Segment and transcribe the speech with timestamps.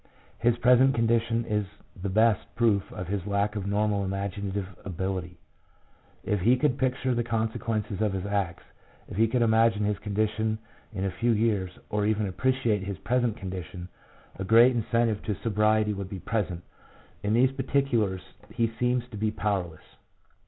[0.39, 5.37] His present condition is the best proof of his lack of normal imaginative ability.
[6.23, 8.63] If he could picture the consequences of his acts,
[9.07, 10.57] if he could imagine his condition
[10.91, 13.89] in a few years, or even appreciate his present condition,
[14.39, 16.63] a great incentive to sobriety would be present;
[17.21, 18.23] in these particulars
[18.55, 19.83] he seems to be powerless.